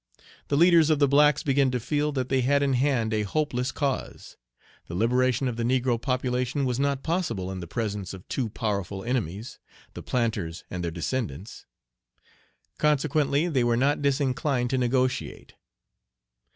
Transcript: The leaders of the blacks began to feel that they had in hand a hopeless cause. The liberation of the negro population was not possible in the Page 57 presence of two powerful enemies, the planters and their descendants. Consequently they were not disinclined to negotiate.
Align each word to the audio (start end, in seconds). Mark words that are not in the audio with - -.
The 0.47 0.57
leaders 0.57 0.89
of 0.89 0.97
the 0.97 1.07
blacks 1.07 1.43
began 1.43 1.69
to 1.69 1.79
feel 1.79 2.11
that 2.13 2.27
they 2.29 2.41
had 2.41 2.63
in 2.63 2.73
hand 2.73 3.13
a 3.13 3.21
hopeless 3.21 3.71
cause. 3.71 4.35
The 4.87 4.95
liberation 4.95 5.47
of 5.47 5.57
the 5.57 5.63
negro 5.63 6.01
population 6.01 6.65
was 6.65 6.79
not 6.79 7.03
possible 7.03 7.51
in 7.51 7.59
the 7.59 7.67
Page 7.67 7.73
57 7.73 7.73
presence 7.99 8.13
of 8.15 8.27
two 8.27 8.49
powerful 8.49 9.03
enemies, 9.03 9.59
the 9.93 10.01
planters 10.01 10.63
and 10.71 10.83
their 10.83 10.89
descendants. 10.89 11.67
Consequently 12.79 13.47
they 13.47 13.63
were 13.63 13.77
not 13.77 14.01
disinclined 14.01 14.71
to 14.71 14.79
negotiate. 14.79 15.53